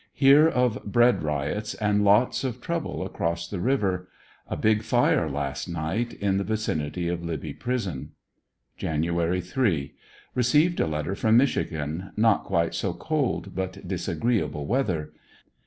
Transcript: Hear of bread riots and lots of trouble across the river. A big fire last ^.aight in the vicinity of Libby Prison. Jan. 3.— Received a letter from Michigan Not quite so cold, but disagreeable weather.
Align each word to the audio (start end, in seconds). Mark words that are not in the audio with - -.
Hear 0.13 0.47
of 0.49 0.83
bread 0.83 1.21
riots 1.21 1.75
and 1.75 2.03
lots 2.03 2.43
of 2.43 2.59
trouble 2.59 3.05
across 3.05 3.47
the 3.47 3.59
river. 3.59 4.09
A 4.47 4.57
big 4.57 4.81
fire 4.81 5.29
last 5.29 5.71
^.aight 5.71 6.17
in 6.17 6.37
the 6.37 6.43
vicinity 6.43 7.07
of 7.07 7.23
Libby 7.23 7.53
Prison. 7.53 8.13
Jan. 8.79 9.03
3.— 9.41 9.93
Received 10.33 10.79
a 10.79 10.87
letter 10.87 11.13
from 11.13 11.37
Michigan 11.37 12.13
Not 12.17 12.45
quite 12.45 12.73
so 12.73 12.93
cold, 12.93 13.53
but 13.53 13.87
disagreeable 13.87 14.65
weather. 14.65 15.13